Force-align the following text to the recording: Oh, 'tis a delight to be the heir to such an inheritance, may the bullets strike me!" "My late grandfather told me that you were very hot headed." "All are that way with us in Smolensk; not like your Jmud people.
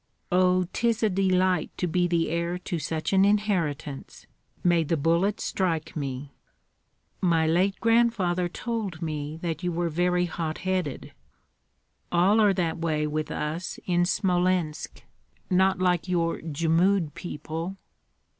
Oh, 0.31 0.65
'tis 0.73 1.03
a 1.03 1.11
delight 1.11 1.69
to 1.77 1.85
be 1.85 2.07
the 2.07 2.29
heir 2.31 2.57
to 2.57 2.79
such 2.79 3.13
an 3.13 3.23
inheritance, 3.23 4.25
may 4.63 4.83
the 4.83 4.97
bullets 4.97 5.43
strike 5.43 5.95
me!" 5.95 6.33
"My 7.21 7.45
late 7.45 7.79
grandfather 7.79 8.49
told 8.49 9.03
me 9.03 9.37
that 9.43 9.61
you 9.61 9.71
were 9.71 9.89
very 9.89 10.25
hot 10.25 10.57
headed." 10.65 11.13
"All 12.11 12.39
are 12.41 12.51
that 12.53 12.79
way 12.79 13.05
with 13.05 13.29
us 13.29 13.79
in 13.85 14.05
Smolensk; 14.05 15.03
not 15.51 15.77
like 15.77 16.07
your 16.07 16.39
Jmud 16.39 17.13
people. 17.13 17.77